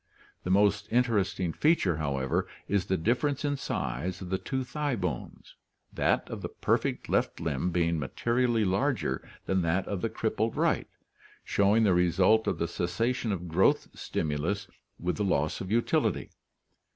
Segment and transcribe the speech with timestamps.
[0.43, 5.53] The most interesting feature, however, is the difference in size of the two thigh bones,
[5.93, 10.87] that of the perfect left limb being materially larger than that of the crippled right,
[11.43, 14.67] showing the result of the cessation of growth stimulus
[14.99, 16.31] with the loss of utility.